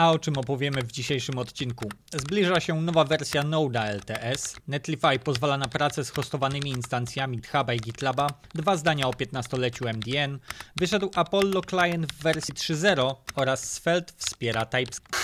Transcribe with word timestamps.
a 0.00 0.10
o 0.10 0.18
czym 0.18 0.38
opowiemy 0.38 0.82
w 0.82 0.92
dzisiejszym 0.92 1.38
odcinku. 1.38 1.88
Zbliża 2.12 2.60
się 2.60 2.80
nowa 2.80 3.04
wersja 3.04 3.42
Node 3.42 3.80
LTS. 3.80 4.56
Netlify 4.68 5.18
pozwala 5.24 5.58
na 5.58 5.68
pracę 5.68 6.04
z 6.04 6.10
hostowanymi 6.10 6.70
instancjami 6.70 7.36
GitHuba 7.36 7.74
i 7.74 7.80
GitLaba. 7.80 8.26
Dwa 8.54 8.76
zdania 8.76 9.08
o 9.08 9.10
15-leciu 9.10 9.94
MDN. 9.94 10.38
Wyszedł 10.76 11.10
Apollo 11.14 11.60
Client 11.60 12.12
w 12.12 12.22
wersji 12.22 12.54
3.0 12.54 13.14
oraz 13.34 13.72
Svelte 13.72 14.12
wspiera 14.16 14.66
TypeScript. 14.66 15.18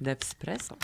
Devspresso. 0.00 0.76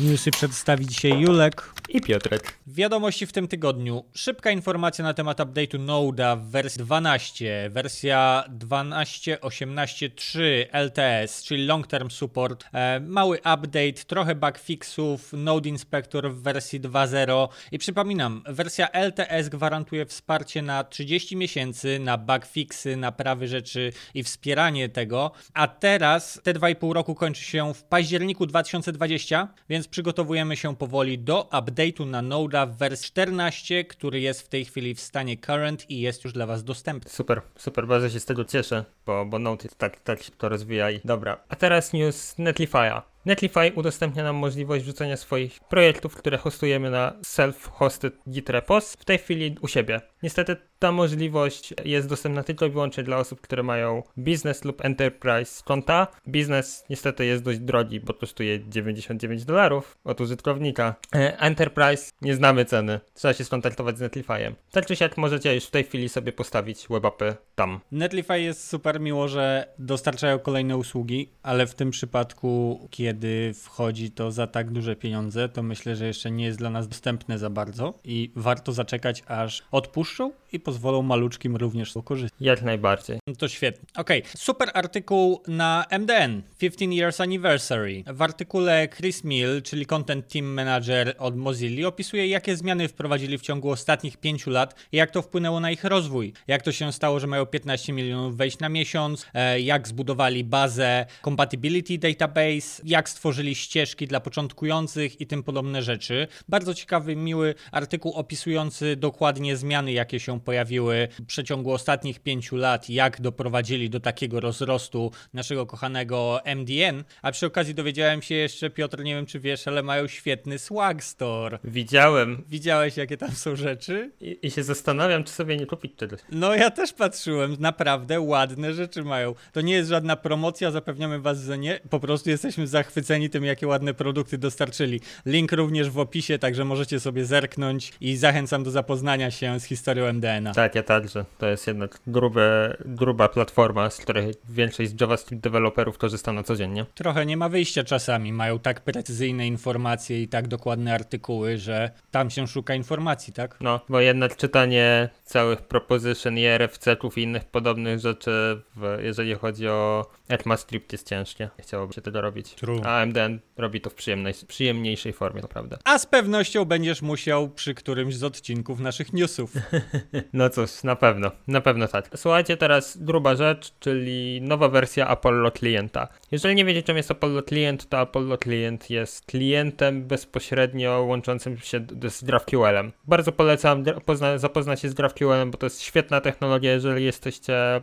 Newsy 0.00 0.30
przedstawi 0.30 0.86
dzisiaj 0.86 1.20
Julek. 1.20 1.77
I 1.90 2.00
Piotrek. 2.00 2.58
Wiadomości 2.66 3.26
w 3.26 3.32
tym 3.32 3.48
tygodniu. 3.48 4.04
Szybka 4.14 4.50
informacja 4.50 5.04
na 5.04 5.14
temat 5.14 5.38
update'u 5.38 5.78
Node'a 5.78 6.38
w 6.40 6.50
wersji 6.50 6.78
12, 6.78 7.70
wersja 7.70 8.44
12.18.3 8.58 10.40
LTS, 10.72 11.42
czyli 11.42 11.66
Long 11.66 11.86
Term 11.86 12.10
Support. 12.10 12.64
E, 12.72 13.00
mały 13.00 13.38
update, 13.38 13.92
trochę 14.06 14.34
bugfixów, 14.34 15.32
Node 15.32 15.68
Inspector 15.68 16.30
w 16.32 16.42
wersji 16.42 16.80
2.0 16.80 17.48
i 17.72 17.78
przypominam, 17.78 18.42
wersja 18.46 18.88
LTS 18.92 19.48
gwarantuje 19.48 20.06
wsparcie 20.06 20.62
na 20.62 20.84
30 20.84 21.36
miesięcy 21.36 21.98
na 21.98 22.18
bugfixy, 22.18 22.96
naprawy 22.96 23.48
rzeczy 23.48 23.92
i 24.14 24.22
wspieranie 24.22 24.88
tego, 24.88 25.32
a 25.54 25.68
teraz 25.68 26.40
te 26.42 26.54
2,5 26.54 26.92
roku 26.92 27.14
kończy 27.14 27.44
się 27.44 27.74
w 27.74 27.82
październiku 27.82 28.46
2020, 28.46 29.48
więc 29.68 29.88
przygotowujemy 29.88 30.56
się 30.56 30.76
powoli 30.76 31.18
do 31.18 31.48
update'u 31.52 31.77
update'u 31.78 32.06
na 32.06 32.22
Node'a 32.22 32.66
w 32.66 32.76
wersji 32.76 33.06
14, 33.06 33.84
który 33.84 34.20
jest 34.20 34.42
w 34.42 34.48
tej 34.48 34.64
chwili 34.64 34.94
w 34.94 35.00
stanie 35.00 35.36
current 35.36 35.90
i 35.90 36.00
jest 36.00 36.24
już 36.24 36.32
dla 36.32 36.46
Was 36.46 36.64
dostępny. 36.64 37.10
Super, 37.10 37.42
super, 37.56 37.86
bardzo 37.86 38.10
się 38.10 38.20
z 38.20 38.24
tego 38.24 38.44
cieszę, 38.44 38.84
bo, 39.08 39.24
bo 39.24 39.56
tak, 39.78 40.00
tak 40.00 40.22
się 40.22 40.32
to 40.38 40.48
rozwija 40.48 40.90
i 40.90 41.00
dobra. 41.04 41.44
A 41.48 41.56
teraz 41.56 41.92
news 41.92 42.38
Netlify'a. 42.38 43.02
Netlify 43.28 43.72
udostępnia 43.74 44.24
nam 44.24 44.36
możliwość 44.36 44.84
wrzucenia 44.84 45.16
swoich 45.16 45.60
projektów, 45.60 46.16
które 46.16 46.38
hostujemy 46.38 46.90
na 46.90 47.12
self-hosted 47.22 48.10
Git 48.30 48.50
repos 48.50 48.92
w 48.92 49.04
tej 49.04 49.18
chwili 49.18 49.56
u 49.60 49.68
siebie. 49.68 50.00
Niestety 50.22 50.56
ta 50.78 50.92
możliwość 50.92 51.74
jest 51.84 52.08
dostępna 52.08 52.42
tylko 52.42 52.66
i 52.66 52.70
wyłącznie 52.70 53.02
dla 53.02 53.16
osób, 53.16 53.40
które 53.40 53.62
mają 53.62 54.02
business 54.16 54.64
lub 54.64 54.84
enterprise 54.84 55.62
konta. 55.64 56.06
Biznes 56.28 56.84
niestety 56.90 57.26
jest 57.26 57.42
dość 57.42 57.58
drogi, 57.58 58.00
bo 58.00 58.14
kosztuje 58.14 58.60
99 58.68 59.44
dolarów 59.44 59.98
od 60.04 60.20
użytkownika. 60.20 60.94
E, 61.14 61.40
enterprise 61.40 62.12
nie 62.22 62.34
znamy 62.34 62.64
ceny. 62.64 63.00
Trzeba 63.14 63.34
się 63.34 63.44
skontaktować 63.44 63.98
z 63.98 64.00
Netlifyem. 64.00 64.54
Tak 64.70 64.86
czy 64.86 64.96
siak 64.96 65.16
możecie 65.16 65.54
już 65.54 65.64
w 65.64 65.70
tej 65.70 65.84
chwili 65.84 66.08
sobie 66.08 66.32
postawić 66.32 66.86
webapy 66.90 67.36
tam. 67.54 67.80
Netlify 67.92 68.40
jest 68.40 68.68
super 68.68 68.97
miło, 68.98 69.28
że 69.28 69.66
dostarczają 69.78 70.38
kolejne 70.38 70.76
usługi, 70.76 71.28
ale 71.42 71.66
w 71.66 71.74
tym 71.74 71.90
przypadku, 71.90 72.80
kiedy 72.90 73.54
wchodzi 73.54 74.10
to 74.10 74.30
za 74.30 74.46
tak 74.46 74.70
duże 74.70 74.96
pieniądze, 74.96 75.48
to 75.48 75.62
myślę, 75.62 75.96
że 75.96 76.06
jeszcze 76.06 76.30
nie 76.30 76.44
jest 76.44 76.58
dla 76.58 76.70
nas 76.70 76.88
dostępne 76.88 77.38
za 77.38 77.50
bardzo 77.50 77.94
i 78.04 78.30
warto 78.36 78.72
zaczekać, 78.72 79.22
aż 79.26 79.62
odpuszczą 79.70 80.32
i 80.52 80.60
pozwolą 80.60 81.02
maluczkim 81.02 81.56
również 81.56 81.94
korzystać. 82.04 82.40
Jak 82.40 82.62
najbardziej. 82.62 83.18
No 83.26 83.34
to 83.34 83.48
świetnie. 83.48 83.88
Okay. 83.96 84.22
super 84.36 84.70
artykuł 84.74 85.42
na 85.48 85.84
MDN, 85.90 86.42
15 86.58 86.84
Years 86.84 87.20
Anniversary. 87.20 88.04
W 88.06 88.22
artykule 88.22 88.88
Chris 88.96 89.24
Mill, 89.24 89.62
czyli 89.62 89.86
Content 89.86 90.28
Team 90.28 90.46
Manager 90.46 91.14
od 91.18 91.36
Mozilla, 91.36 91.88
opisuje, 91.88 92.26
jakie 92.26 92.56
zmiany 92.56 92.88
wprowadzili 92.88 93.38
w 93.38 93.42
ciągu 93.42 93.70
ostatnich 93.70 94.16
pięciu 94.16 94.50
lat 94.50 94.74
i 94.92 94.96
jak 94.96 95.10
to 95.10 95.22
wpłynęło 95.22 95.60
na 95.60 95.70
ich 95.70 95.84
rozwój. 95.84 96.32
Jak 96.46 96.62
to 96.62 96.72
się 96.72 96.92
stało, 96.92 97.20
że 97.20 97.26
mają 97.26 97.46
15 97.46 97.92
milionów 97.92 98.36
wejść 98.36 98.58
na 98.58 98.68
miesiąc, 98.68 98.87
e, 99.34 99.60
jak 99.60 99.88
zbudowali 99.88 100.44
bazę 100.44 101.06
Compatibility 101.24 101.98
Database, 101.98 102.82
jak 102.84 103.08
stworzyli 103.08 103.54
ścieżki 103.54 104.06
dla 104.06 104.20
początkujących 104.20 105.20
i 105.20 105.26
tym 105.26 105.42
podobne 105.42 105.82
rzeczy. 105.82 106.28
Bardzo 106.48 106.74
ciekawy, 106.74 107.16
miły 107.16 107.54
artykuł 107.72 108.12
opisujący 108.12 108.96
dokładnie 108.96 109.56
zmiany, 109.56 109.92
jakie 109.92 110.20
się 110.20 110.40
pojawiły 110.40 111.08
w 111.18 111.26
przeciągu 111.26 111.72
ostatnich 111.72 112.20
pięciu 112.20 112.56
lat, 112.56 112.90
jak 112.90 113.20
doprowadzili 113.20 113.90
do 113.90 114.00
takiego 114.00 114.40
rozrostu 114.40 115.10
naszego 115.34 115.66
kochanego 115.66 116.40
MDN. 116.44 117.04
A 117.22 117.32
przy 117.32 117.46
okazji 117.46 117.74
dowiedziałem 117.74 118.22
się 118.22 118.34
jeszcze, 118.34 118.70
Piotr, 118.70 119.02
nie 119.04 119.14
wiem 119.14 119.26
czy 119.26 119.40
wiesz, 119.40 119.68
ale 119.68 119.82
mają 119.82 120.06
świetny 120.06 120.58
swag 120.58 121.04
store. 121.04 121.58
Widziałem. 121.64 122.44
Widziałeś, 122.48 122.96
jakie 122.96 123.16
tam 123.16 123.30
są 123.30 123.56
rzeczy? 123.56 124.10
I, 124.20 124.38
i 124.42 124.50
się 124.50 124.62
zastanawiam, 124.62 125.24
czy 125.24 125.32
sobie 125.32 125.56
nie 125.56 125.66
kupić 125.66 125.96
czegoś. 125.96 126.20
No 126.32 126.54
ja 126.54 126.70
też 126.70 126.92
patrzyłem, 126.92 127.56
naprawdę 127.60 128.20
ładne 128.20 128.72
rzeczy 128.72 128.77
mają. 129.04 129.34
To 129.52 129.60
nie 129.60 129.74
jest 129.74 129.88
żadna 129.88 130.16
promocja, 130.16 130.70
zapewniamy 130.70 131.20
was, 131.20 131.40
że 131.40 131.58
nie. 131.58 131.80
Po 131.90 132.00
prostu 132.00 132.30
jesteśmy 132.30 132.66
zachwyceni 132.66 133.30
tym, 133.30 133.44
jakie 133.44 133.66
ładne 133.66 133.94
produkty 133.94 134.38
dostarczyli. 134.38 135.00
Link 135.26 135.52
również 135.52 135.90
w 135.90 135.98
opisie, 135.98 136.38
także 136.38 136.64
możecie 136.64 137.00
sobie 137.00 137.24
zerknąć 137.24 137.92
i 138.00 138.16
zachęcam 138.16 138.64
do 138.64 138.70
zapoznania 138.70 139.30
się 139.30 139.60
z 139.60 139.64
historią 139.64 140.06
MDN-a. 140.06 140.54
Tak, 140.54 140.74
ja 140.74 140.82
także. 140.82 141.24
To 141.38 141.46
jest 141.46 141.66
jednak 141.66 141.98
grube, 142.06 142.76
gruba 142.84 143.28
platforma, 143.28 143.90
z 143.90 143.96
której 143.96 144.34
większość 144.48 144.90
z 144.90 145.00
JavaScript 145.00 145.42
deweloperów 145.42 145.98
korzysta 145.98 146.32
na 146.32 146.42
co 146.42 146.56
dzień, 146.56 146.72
nie? 146.72 146.86
Trochę 146.94 147.26
nie 147.26 147.36
ma 147.36 147.48
wyjścia 147.48 147.84
czasami. 147.84 148.32
Mają 148.32 148.58
tak 148.58 148.80
precyzyjne 148.80 149.46
informacje 149.46 150.22
i 150.22 150.28
tak 150.28 150.48
dokładne 150.48 150.94
artykuły, 150.94 151.58
że 151.58 151.90
tam 152.10 152.30
się 152.30 152.46
szuka 152.46 152.74
informacji, 152.74 153.32
tak? 153.32 153.56
No, 153.60 153.80
bo 153.88 154.00
jednak 154.00 154.36
czytanie 154.36 155.08
całych 155.24 155.62
proposition 155.62 156.38
i 156.38 156.44
RFC-ków 156.44 157.18
i 157.18 157.22
innych 157.22 157.44
podobnych 157.44 158.00
rzeczy, 158.00 158.57
w, 158.76 158.98
jeżeli 159.02 159.34
chodzi 159.34 159.68
o 159.68 160.06
ECMAScript 160.28 160.92
jest 160.92 161.08
ciężkie. 161.08 161.48
Nie 161.58 161.64
chciałoby 161.64 161.92
się 161.92 162.00
tego 162.00 162.20
robić. 162.20 162.54
True. 162.54 162.80
A 162.84 163.06
MDN 163.06 163.40
robi 163.56 163.80
to 163.80 163.90
w 163.90 163.94
przyjemnej, 163.94 164.34
przyjemniejszej 164.48 165.12
formie, 165.12 165.42
naprawdę. 165.42 165.78
A 165.84 165.98
z 165.98 166.06
pewnością 166.06 166.64
będziesz 166.64 167.02
musiał 167.02 167.48
przy 167.48 167.74
którymś 167.74 168.16
z 168.16 168.24
odcinków 168.24 168.80
naszych 168.80 169.12
newsów. 169.12 169.52
no 170.32 170.50
cóż, 170.50 170.82
na 170.82 170.96
pewno, 170.96 171.30
na 171.46 171.60
pewno 171.60 171.88
tak. 171.88 172.10
Słuchajcie 172.16 172.56
teraz 172.56 172.98
druga 172.98 173.36
rzecz, 173.36 173.72
czyli 173.80 174.40
nowa 174.42 174.68
wersja 174.68 175.08
Apollo 175.08 175.50
klienta. 175.50 176.08
Jeżeli 176.30 176.54
nie 176.54 176.64
wiecie 176.64 176.82
czym 176.82 176.96
jest 176.96 177.10
Apollo 177.10 177.42
Client, 177.42 177.88
to 177.88 177.98
Apollo 177.98 178.36
Client 178.38 178.90
jest 178.90 179.26
klientem 179.26 180.06
bezpośrednio 180.06 181.02
łączącym 181.02 181.58
się 181.58 181.86
z 182.08 182.24
GraphQL-em. 182.24 182.92
Bardzo 183.04 183.32
polecam 183.32 183.84
pozna, 184.04 184.38
zapoznać 184.38 184.80
się 184.80 184.88
z 184.88 184.94
GraphQL-em, 184.94 185.50
bo 185.50 185.58
to 185.58 185.66
jest 185.66 185.82
świetna 185.82 186.20
technologia, 186.20 186.72
jeżeli 186.72 187.04
jesteście 187.04 187.54
e, 187.76 187.82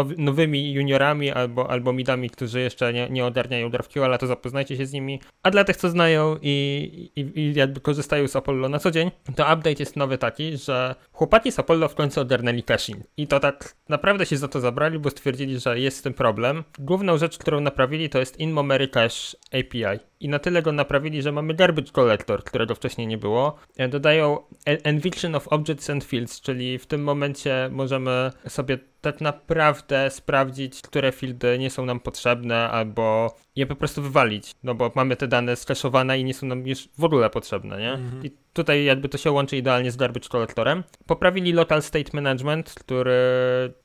nowy, 0.00 0.14
nowymi 0.18 0.72
juniorami 0.72 1.30
albo, 1.30 1.70
albo 1.70 1.92
midami, 1.92 2.30
którzy 2.30 2.60
jeszcze 2.60 2.92
nie, 2.92 3.08
nie 3.10 3.26
ogarniają 3.26 3.70
GraphQL-a, 3.70 4.18
to 4.18 4.26
zapoznajcie 4.26 4.76
się 4.76 4.86
z 4.86 4.92
nimi. 4.92 5.20
A 5.42 5.50
dla 5.50 5.64
tych, 5.64 5.76
co 5.76 5.90
znają 5.90 6.36
i, 6.42 7.10
i, 7.16 7.40
i 7.40 7.54
jakby 7.54 7.80
korzystają 7.80 8.28
z 8.28 8.36
Apollo 8.36 8.68
na 8.68 8.78
co 8.78 8.90
dzień, 8.90 9.10
to 9.36 9.42
update 9.42 9.76
jest 9.78 9.96
nowy 9.96 10.18
taki, 10.18 10.56
że 10.56 10.94
chłopaki 11.12 11.52
z 11.52 11.58
Apollo 11.58 11.88
w 11.88 11.94
końcu 11.94 12.20
ogarnęli 12.20 12.62
caching. 12.62 13.04
I 13.16 13.26
to 13.26 13.40
tak 13.40 13.74
naprawdę 13.88 14.26
się 14.26 14.36
za 14.36 14.48
to 14.48 14.60
zabrali, 14.60 14.98
bo 14.98 15.10
stwierdzili, 15.10 15.58
że 15.58 15.80
jest 15.80 15.96
z 15.96 16.02
tym 16.02 16.14
problem. 16.14 16.64
Główną 16.78 17.18
rzecz, 17.18 17.38
którą 17.38 17.60
naprawili, 17.60 18.08
to 18.08 18.18
jest 18.18 18.40
in-memory 18.40 18.88
cache 18.88 19.36
API 19.52 20.00
i 20.20 20.28
na 20.28 20.38
tyle 20.38 20.62
go 20.62 20.72
naprawili, 20.72 21.22
że 21.22 21.32
mamy 21.32 21.54
garbage 21.54 21.92
collector, 21.92 22.44
którego 22.44 22.74
wcześniej 22.74 23.06
nie 23.06 23.18
było. 23.18 23.56
E, 23.76 23.88
dodają 23.88 24.38
envision 24.64 25.34
of 25.34 25.48
objects 25.48 25.90
and 25.90 26.04
fields, 26.04 26.40
czyli 26.40 26.78
w 26.78 26.86
tym 26.86 27.02
momencie 27.02 27.68
możemy 27.72 28.32
sobie 28.48 28.78
tak 29.00 29.20
naprawdę 29.20 30.10
sprawdzić, 30.10 30.82
które 30.82 31.12
fieldy 31.12 31.58
nie 31.58 31.70
są 31.70 31.84
nam 31.86 32.00
potrzebne, 32.00 32.70
albo 32.70 33.34
je 33.60 33.66
po 33.66 33.76
prostu 33.76 34.02
wywalić, 34.02 34.54
no 34.62 34.74
bo 34.74 34.92
mamy 34.94 35.16
te 35.16 35.28
dane 35.28 35.56
skaszowane 35.56 36.18
i 36.18 36.24
nie 36.24 36.34
są 36.34 36.46
nam 36.46 36.66
już 36.66 36.88
w 36.98 37.04
ogóle 37.04 37.30
potrzebne, 37.30 37.78
nie? 37.78 37.92
Mhm. 37.92 38.24
I 38.24 38.30
tutaj 38.52 38.84
jakby 38.84 39.08
to 39.08 39.18
się 39.18 39.30
łączy 39.30 39.56
idealnie 39.56 39.90
z 39.90 39.96
garbage 39.96 40.28
collectorem. 40.28 40.84
Poprawili 41.06 41.52
local 41.52 41.82
state 41.82 42.10
management, 42.12 42.74
który 42.74 43.12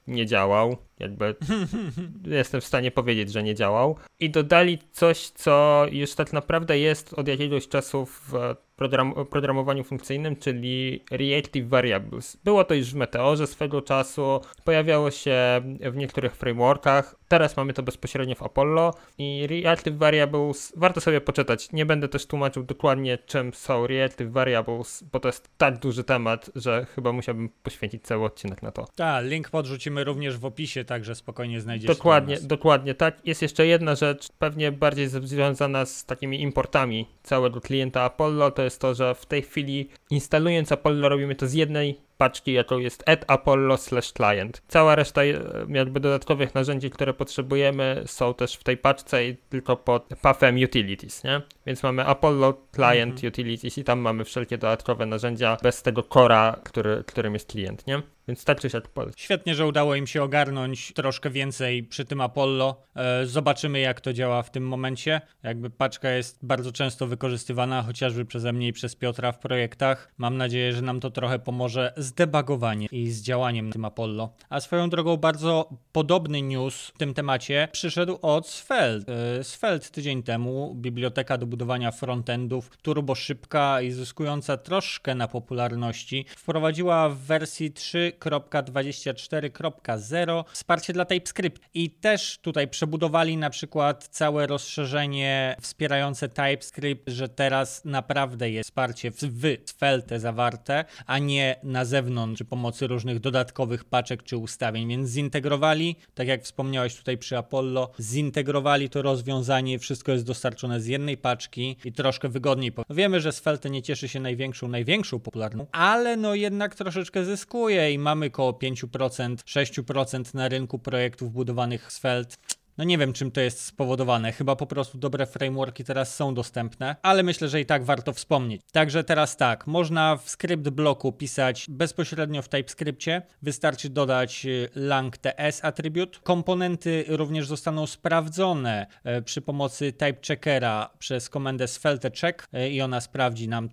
nie 0.08 0.26
działał, 0.26 0.78
jakby 1.00 1.36
jestem 2.26 2.62
w 2.62 2.66
stanie 2.66 2.92
powiedzieć, 2.92 3.32
że 3.32 3.44
nie 3.44 3.56
działał. 3.56 3.96
I 4.20 4.30
dodali 4.30 4.80
coś, 4.92 5.30
co 5.30 5.86
już 5.92 6.16
tak 6.16 6.34
naprawdę 6.34 6.80
jest 6.80 7.14
od 7.14 7.28
jakiegoś 7.28 7.68
czasu 7.68 8.06
w 8.06 8.34
program 8.76 9.14
programowaniu 9.30 9.84
funkcyjnym, 9.84 10.36
czyli 10.36 11.04
Reactive 11.12 11.68
Variables. 11.68 12.38
Było 12.44 12.64
to 12.64 12.74
już 12.74 12.92
w 12.92 12.96
Meteorze 12.96 13.48
swego 13.48 13.82
czasu, 13.82 14.42
pojawiało 14.64 15.12
się 15.12 15.62
w 15.92 15.96
niektórych 15.96 16.36
frameworkach, 16.36 17.16
teraz 17.28 17.58
mamy 17.58 17.74
to 17.74 17.84
bezpośrednio 17.84 18.36
w 18.36 18.44
Apollo 18.44 18.94
i 19.18 19.48
Reactive 19.48 19.98
Variables 19.98 20.74
warto 20.76 21.02
sobie 21.02 21.22
poczytać. 21.22 21.72
Nie 21.72 21.86
będę 21.86 22.08
też 22.08 22.26
tłumaczył 22.26 22.64
dokładnie 22.64 23.18
czym 23.18 23.54
są 23.54 23.88
Reactive 23.88 24.32
Variables, 24.32 25.04
bo 25.12 25.20
to 25.20 25.28
jest 25.28 25.50
tak 25.58 25.80
duży 25.80 26.04
temat, 26.04 26.52
że 26.56 26.86
chyba 26.96 27.12
musiałbym 27.12 27.50
poświęcić 27.64 28.04
cały 28.04 28.26
odcinek 28.26 28.64
na 28.64 28.72
to. 28.72 28.88
Tak, 28.96 29.26
link 29.26 29.50
podrzucimy 29.50 30.04
również 30.04 30.38
w 30.38 30.46
opisie, 30.46 30.86
także 30.86 31.16
spokojnie 31.16 31.62
znajdziesz. 31.62 31.88
Dokładnie, 31.88 32.38
dokładnie 32.42 32.96
tak. 32.96 33.28
Jest 33.28 33.42
jeszcze 33.42 33.68
jedna 33.68 33.96
rzecz, 33.96 34.30
pewnie 34.40 34.72
bardziej 34.72 35.08
związana 35.08 35.86
z 35.86 36.06
takimi 36.06 36.42
importami 36.42 37.08
całego 37.24 37.62
klienta 37.62 38.02
Apollo, 38.02 38.52
to 38.52 38.64
jest 38.64 38.82
to, 38.82 38.96
że 38.96 39.16
w 39.16 39.26
tej 39.26 39.42
chwili 39.42 39.90
instalując 40.10 40.72
Apollo 40.72 41.10
robimy 41.10 41.36
to 41.36 41.48
z 41.48 41.54
jednej 41.54 42.05
paczki, 42.18 42.54
jaką 42.54 42.78
jest 42.78 43.10
add 43.10 43.26
apollo 43.28 43.78
slash 43.78 44.12
client. 44.12 44.62
Cała 44.68 44.96
reszta 44.96 45.24
e, 45.24 45.34
jakby 45.70 46.00
dodatkowych 46.00 46.56
narzędzi, 46.56 46.90
które 46.90 47.14
potrzebujemy 47.14 48.04
są 48.06 48.34
też 48.34 48.54
w 48.56 48.64
tej 48.64 48.78
paczce 48.78 49.28
i 49.28 49.38
tylko 49.50 49.78
pod 49.78 50.10
pathem 50.22 50.56
utilities, 50.64 51.24
nie? 51.24 51.42
Więc 51.66 51.84
mamy 51.84 52.06
Apollo 52.06 52.54
client 52.76 53.14
mhm. 53.14 53.28
utilities 53.28 53.78
i 53.78 53.84
tam 53.84 54.00
mamy 54.00 54.26
wszelkie 54.26 54.58
dodatkowe 54.58 55.06
narzędzia 55.06 55.58
bez 55.64 55.82
tego 55.82 56.04
cora, 56.04 56.60
który, 56.64 57.04
którym 57.04 57.34
jest 57.34 57.52
klient, 57.52 57.88
nie? 57.88 58.02
Więc 58.28 58.44
tak 58.46 58.60
czy 58.60 58.70
siak 58.70 58.90
Świetnie, 59.18 59.56
że 59.56 59.66
udało 59.66 59.96
im 59.96 60.08
się 60.08 60.24
ogarnąć 60.24 60.94
troszkę 60.94 61.30
więcej 61.30 61.84
przy 61.84 62.06
tym 62.06 62.22
Apollo. 62.22 62.82
E, 62.96 63.26
zobaczymy, 63.26 63.80
jak 63.80 64.02
to 64.02 64.14
działa 64.14 64.44
w 64.44 64.52
tym 64.52 64.68
momencie. 64.68 65.22
Jakby 65.44 65.70
paczka 65.70 66.10
jest 66.10 66.46
bardzo 66.46 66.72
często 66.72 67.08
wykorzystywana, 67.08 67.82
chociażby 67.82 68.26
przeze 68.26 68.54
mnie 68.54 68.68
i 68.68 68.74
przez 68.74 68.96
Piotra 68.96 69.32
w 69.32 69.40
projektach. 69.40 70.14
Mam 70.18 70.38
nadzieję, 70.38 70.74
że 70.74 70.82
nam 70.82 71.00
to 71.00 71.12
trochę 71.12 71.40
pomoże 71.40 71.94
z 71.98 72.14
debugowaniem 72.14 72.90
i 72.92 73.08
z 73.08 73.22
działaniem 73.22 73.72
tym 73.72 73.86
Apollo. 73.86 74.34
A 74.50 74.60
swoją 74.60 74.90
drogą 74.90 75.18
bardzo 75.18 75.70
podobny 75.92 76.42
news 76.42 76.88
w 76.88 76.98
tym 76.98 77.14
temacie 77.14 77.68
przyszedł 77.72 78.20
od 78.22 78.48
Svelte. 78.48 79.14
E, 79.40 79.44
Svelte 79.44 79.90
tydzień 79.90 80.24
temu, 80.24 80.76
biblioteka 80.76 81.38
do 81.38 81.46
budowania 81.56 81.92
frontendów, 81.92 82.70
turbo 82.82 83.16
szybka 83.16 83.82
i 83.82 83.92
zyskująca 83.92 84.58
troszkę 84.58 85.16
na 85.16 85.28
popularności, 85.28 86.26
wprowadziła 86.38 87.10
w 87.10 87.18
wersji 87.18 87.72
3 87.72 88.12
3.24.0 88.20 90.44
wsparcie 90.52 90.94
dla 90.94 91.06
TypeScript. 91.06 91.62
I 91.74 91.90
też 91.90 92.38
tutaj 92.38 92.68
przebudowali 92.68 93.38
na 93.38 93.50
przykład 93.50 94.08
całe 94.08 94.48
rozszerzenie 94.48 95.56
wspierające 95.62 96.30
TypeScript, 96.30 97.10
że 97.10 97.30
teraz 97.30 97.86
naprawdę 97.86 98.50
jest 98.50 98.70
wsparcie 98.70 99.12
w, 99.12 99.16
w 99.16 99.58
Svelte 99.66 100.20
zawarte, 100.20 100.86
a 101.06 101.20
nie 101.20 101.56
na 101.64 101.86
zewnątrz 101.86 102.36
przy 102.36 102.46
pomocy 102.46 102.88
różnych 102.88 103.20
dodatkowych 103.20 103.84
paczek 103.84 104.24
czy 104.24 104.38
ustawień. 104.38 104.90
Więc 104.90 105.10
zintegrowali, 105.10 105.96
tak 106.14 106.28
jak 106.28 106.44
wspomniałeś 106.44 106.96
tutaj 106.96 107.18
przy 107.18 107.38
Apollo, 107.38 107.92
zintegrowali 108.00 108.90
to 108.90 109.02
rozwiązanie, 109.02 109.80
wszystko 109.80 110.12
jest 110.12 110.26
dostarczone 110.26 110.82
z 110.82 110.88
jednej 110.88 111.18
paczki 111.18 111.45
i 111.86 111.94
troszkę 111.94 112.30
wygodniej. 112.30 112.72
Wiemy, 112.90 113.20
że 113.22 113.32
Svelte 113.32 113.70
nie 113.70 113.82
cieszy 113.82 114.08
się 114.08 114.20
największą, 114.20 114.68
największą 114.68 115.20
popularną, 115.20 115.68
ale 115.72 116.18
no 116.18 116.36
jednak 116.36 116.76
troszeczkę 116.76 117.26
zyskuje 117.26 117.92
i 117.92 117.98
mamy 118.00 118.26
około 118.26 118.52
5%, 118.52 119.36
6% 119.36 120.36
na 120.36 120.50
rynku 120.50 120.80
projektów 120.80 121.32
budowanych 121.32 121.92
Feld. 121.92 122.38
No 122.78 122.84
nie 122.84 122.98
wiem, 122.98 123.14
czym 123.14 123.32
to 123.32 123.42
jest 123.42 123.62
spowodowane. 123.62 124.32
Chyba 124.32 124.56
po 124.56 124.68
prostu 124.68 124.98
dobre 124.98 125.26
frameworki 125.26 125.84
teraz 125.84 126.16
są 126.16 126.34
dostępne, 126.34 126.96
ale 127.02 127.24
myślę, 127.24 127.50
że 127.50 127.62
i 127.62 127.66
tak 127.66 127.84
warto 127.84 128.14
wspomnieć. 128.14 128.62
Także 128.72 129.04
teraz 129.04 129.38
tak, 129.38 129.68
można 129.68 130.18
w 130.18 130.30
skrypt 130.30 130.70
bloku 130.70 131.12
pisać 131.12 131.66
bezpośrednio 131.70 132.42
w 132.42 132.50
TypeScriptie. 132.50 133.22
Wystarczy 133.42 133.90
dodać 133.90 134.46
y, 134.46 134.70
lang 134.76 135.18
ts 135.18 135.66
attribute. 135.66 136.20
Komponenty 136.24 137.06
również 137.08 137.48
zostaną 137.48 137.88
sprawdzone 137.88 138.88
e, 139.04 139.22
przy 139.22 139.42
pomocy 139.42 139.94
typecheckera 139.94 140.90
przez 141.00 141.30
komendę 141.30 141.68
svelte 141.68 142.12
check 142.22 142.48
e, 142.54 142.70
i 142.70 142.82
ona 142.82 143.02
sprawdzi 143.02 143.48
nam 143.48 143.70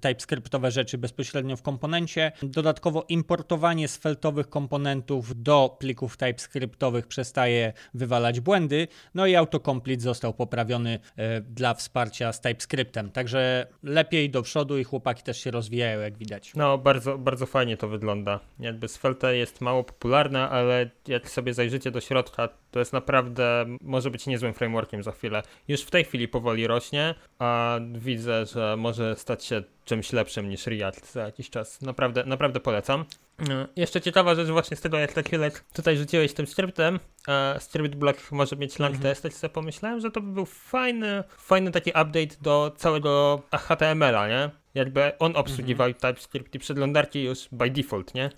TypeScriptowe 0.00 0.70
rzeczy 0.70 0.98
bezpośrednio 0.98 1.56
w 1.56 1.62
komponencie. 1.62 2.32
Dodatkowo 2.42 3.04
importowanie 3.08 3.88
sfeltowych 3.88 4.48
komponentów 4.48 5.42
do 5.42 5.76
plików 5.78 6.16
TypeScriptowych 6.16 7.06
przestaje 7.06 7.72
wywalać 7.94 8.35
błędy, 8.40 8.88
no 9.14 9.26
i 9.26 9.34
autocomplete 9.34 10.00
został 10.00 10.34
poprawiony 10.34 10.98
e, 11.16 11.40
dla 11.40 11.74
wsparcia 11.74 12.32
z 12.32 12.40
TypeScriptem, 12.40 13.10
także 13.10 13.66
lepiej 13.82 14.30
do 14.30 14.42
przodu 14.42 14.78
i 14.78 14.84
chłopaki 14.84 15.22
też 15.22 15.38
się 15.40 15.50
rozwijają, 15.50 16.00
jak 16.00 16.18
widać. 16.18 16.52
No, 16.54 16.78
bardzo, 16.78 17.18
bardzo 17.18 17.46
fajnie 17.46 17.76
to 17.76 17.88
wygląda. 17.88 18.40
Jakby 18.58 18.88
Svelte 18.88 19.36
jest 19.36 19.60
mało 19.60 19.84
popularna, 19.84 20.50
ale 20.50 20.90
jak 21.08 21.30
sobie 21.30 21.54
zajrzycie 21.54 21.90
do 21.90 22.00
środka, 22.00 22.48
to 22.70 22.78
jest 22.78 22.92
naprawdę, 22.92 23.66
może 23.80 24.10
być 24.10 24.26
niezłym 24.26 24.54
frameworkiem 24.54 25.02
za 25.02 25.12
chwilę. 25.12 25.42
Już 25.68 25.80
w 25.80 25.90
tej 25.90 26.04
chwili 26.04 26.28
powoli 26.28 26.66
rośnie, 26.66 27.14
a 27.38 27.80
widzę, 27.94 28.46
że 28.46 28.76
może 28.76 29.16
stać 29.16 29.44
się 29.44 29.62
czymś 29.84 30.12
lepszym 30.12 30.48
niż 30.48 30.66
React 30.66 31.12
za 31.12 31.22
jakiś 31.22 31.50
czas. 31.50 31.82
Naprawdę, 31.82 32.24
naprawdę 32.24 32.60
polecam. 32.60 33.04
No, 33.38 33.66
jeszcze 33.76 34.00
ciekawa 34.00 34.34
rzecz 34.34 34.48
właśnie 34.48 34.76
z 34.76 34.80
tego, 34.80 34.98
jak 34.98 35.12
tak 35.12 35.26
chwilę 35.26 35.50
tutaj 35.74 35.96
rzuciłeś 35.96 36.34
tym 36.34 36.46
skryptem, 36.46 37.00
a 37.26 37.54
script 37.60 37.94
block 37.94 38.32
może 38.32 38.56
mieć 38.56 38.78
lang 38.78 38.98
test, 38.98 39.24
mm 39.24 39.36
sobie 39.38 39.54
pomyślałem, 39.54 40.00
że 40.00 40.10
to 40.10 40.20
by 40.20 40.32
był 40.32 40.46
fajny, 40.46 41.24
fajny 41.38 41.70
taki 41.70 41.90
update 41.90 42.36
do 42.40 42.72
całego 42.76 43.42
HTML-a, 43.52 44.28
nie? 44.28 44.50
jakby 44.76 45.18
on 45.18 45.36
obsługiwał 45.36 45.86
mm 45.86 45.98
-hmm. 45.98 46.00
TypeScript 46.00 46.54
i 46.54 46.58
przeglądarki 46.58 47.24
już 47.24 47.48
by 47.52 47.70
default, 47.70 48.14
nie? 48.14 48.30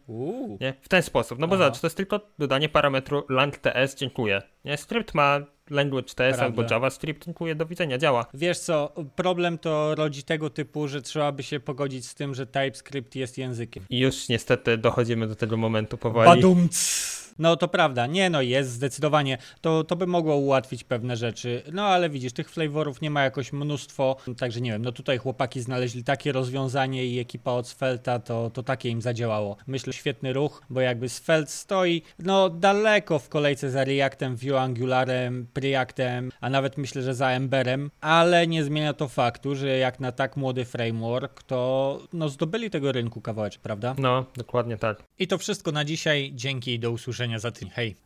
nie? 0.61 0.75
W 0.83 0.89
ten 0.89 1.03
sposób, 1.03 1.39
no 1.39 1.49
bo 1.49 1.57
zobacz, 1.57 1.81
to 1.81 1.87
jest 1.87 1.97
tylko 1.97 2.21
dodanie 2.39 2.69
parametru 2.69 3.25
lang.ts, 3.29 3.95
dziękuję. 3.97 4.43
Nie? 4.65 4.77
Skrypt 4.77 5.15
ma 5.15 5.41
language 5.71 6.15
TS 6.15 6.39
albo 6.39 6.63
JavaScript, 6.71 7.25
dziękuję, 7.25 7.55
do 7.55 7.67
widzenia, 7.67 7.99
działa. 7.99 8.27
Wiesz 8.35 8.59
co, 8.59 8.93
problem 9.17 9.59
to 9.59 9.95
rodzi 9.95 10.23
tego 10.23 10.51
typu, 10.51 10.89
że 10.89 11.03
trzeba 11.03 11.33
by 11.33 11.43
się 11.43 11.61
pogodzić 11.61 12.09
z 12.09 12.15
tym, 12.15 12.35
że 12.35 12.47
TypeScript 12.47 13.17
jest 13.17 13.39
językiem. 13.39 13.85
I 13.91 13.99
już 13.99 14.29
niestety 14.29 14.79
dochodzimy 14.79 15.27
do 15.27 15.37
tego 15.37 15.57
momentu 15.57 15.99
powoli. 15.99 16.29
Badumc! 16.29 17.18
No 17.39 17.57
to 17.57 17.69
prawda, 17.69 18.07
nie 18.07 18.31
no 18.31 18.43
jest 18.43 18.71
zdecydowanie, 18.71 19.39
to, 19.61 19.85
to 19.85 19.97
by 19.97 20.07
mogło 20.07 20.37
ułatwić 20.37 20.85
pewne 20.85 21.17
rzeczy, 21.17 21.63
no 21.73 21.83
ale 21.83 22.11
widzisz, 22.11 22.33
tych 22.33 22.51
flavorów 22.51 23.01
nie 23.01 23.11
ma 23.11 23.23
jakoś 23.23 23.53
mnóstwo, 23.53 24.17
także 24.39 24.61
nie 24.61 24.73
wiem, 24.73 24.83
no 24.83 24.93
tutaj 24.93 25.19
chłopaki 25.19 25.61
znaleźli 25.61 26.05
takie 26.05 26.33
rozwiązanie 26.33 27.07
i 27.07 27.19
ekipa 27.19 27.53
od 27.53 27.69
Svelta 27.69 28.19
to, 28.19 28.51
to 28.51 28.63
takie 28.63 28.89
im 28.89 29.03
zadziałało. 29.03 29.57
Myślę, 29.67 29.93
świetny 29.93 30.33
ruch, 30.33 30.63
bo 30.71 30.81
jakby 30.81 31.09
Svelte 31.09 31.51
stoi 31.51 32.03
no 32.19 32.51
daleko 32.51 33.19
w 33.19 33.29
kolejce 33.29 33.71
za 33.71 33.85
Reactem, 33.85 34.37
Vue 34.37 34.61
Angularem, 34.61 35.47
Preactem, 35.53 36.33
a 36.41 36.51
nawet 36.51 36.79
myślę, 36.79 37.03
że 37.03 37.15
za 37.15 37.31
Emberem, 37.31 37.91
ale 38.01 38.47
nie 38.47 38.65
zmienia 38.65 38.93
to 38.93 39.09
faktu, 39.09 39.55
że 39.55 39.79
jak 39.79 40.01
na 40.01 40.13
tak 40.13 40.37
młody 40.37 40.65
framework, 40.65 41.43
to 41.43 42.01
no 42.13 42.29
zdobyli 42.29 42.71
tego 42.71 42.93
rynku 42.93 43.21
kawałeczek, 43.21 43.63
prawda? 43.63 43.95
No, 43.99 44.25
dokładnie 44.37 44.77
tak. 44.77 45.03
I 45.19 45.27
to 45.27 45.39
wszystko 45.39 45.73
na 45.73 45.85
dzisiaj, 45.85 46.33
dzięki 46.35 46.75
i 46.75 46.79
do 46.79 46.91
usłyszenia 46.91 47.28
za 47.37 47.51
tydzień. 47.51 47.71
Hej! 47.71 47.97